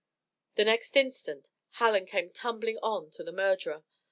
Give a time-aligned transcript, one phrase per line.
[0.55, 3.83] The next instant Hallen came tumbling on to the murderer.